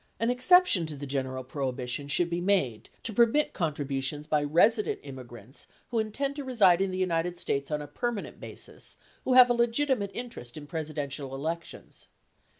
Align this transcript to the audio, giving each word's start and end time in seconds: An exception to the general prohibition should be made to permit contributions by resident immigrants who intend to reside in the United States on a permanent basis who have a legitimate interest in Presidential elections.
An 0.19 0.31
exception 0.31 0.87
to 0.87 0.95
the 0.95 1.05
general 1.05 1.43
prohibition 1.43 2.07
should 2.07 2.27
be 2.31 2.41
made 2.41 2.89
to 3.03 3.13
permit 3.13 3.53
contributions 3.53 4.25
by 4.25 4.41
resident 4.43 4.99
immigrants 5.03 5.67
who 5.91 5.99
intend 5.99 6.35
to 6.37 6.43
reside 6.43 6.81
in 6.81 6.89
the 6.89 6.97
United 6.97 7.37
States 7.37 7.69
on 7.69 7.83
a 7.83 7.87
permanent 7.87 8.39
basis 8.39 8.97
who 9.25 9.33
have 9.35 9.51
a 9.51 9.53
legitimate 9.53 10.09
interest 10.15 10.57
in 10.57 10.65
Presidential 10.65 11.35
elections. 11.35 12.07